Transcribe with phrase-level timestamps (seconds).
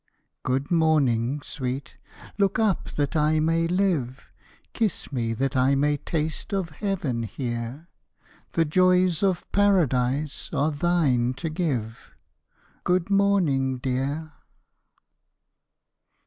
[0.41, 1.95] Good morning, sweet!
[2.39, 4.31] look up that I may live,
[4.73, 7.87] Kiss me that I may taste of Heaven here,
[8.53, 12.13] The joys of Paradise are thine to give,
[12.83, 14.33] Good morning, dear!